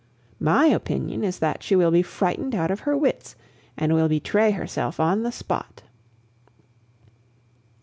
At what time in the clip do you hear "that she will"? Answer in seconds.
1.37-1.91